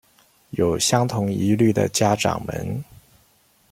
[0.49, 2.83] 有相同疑慮的家長們